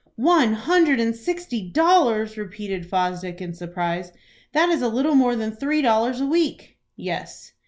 "One 0.15 0.53
hundred 0.53 0.99
and 0.99 1.15
sixty 1.15 1.61
dollars!" 1.61 2.35
repeated 2.35 2.89
Fosdick, 2.89 3.39
in 3.39 3.53
surprise. 3.53 4.11
"That 4.51 4.69
is 4.69 4.81
a 4.81 4.87
little 4.89 5.13
more 5.13 5.35
than 5.35 5.51
three 5.51 5.83
dollars 5.83 6.19
a 6.19 6.25
week." 6.25 6.79
"Yes." 6.95 7.53